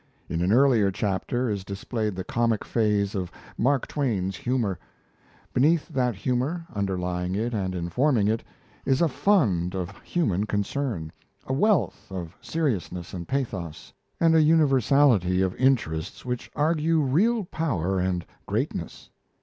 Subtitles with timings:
[0.29, 4.79] In an earlier chapter, is displayed the comic phase of Mark Twain's humour.
[5.53, 8.43] Beneath that humour, underlying it and informing it,
[8.83, 11.11] is a fund of human concern,
[11.45, 17.99] a wealth of seriousness and pathos, and a universality of interests which argue real power
[17.99, 19.11] and greatness.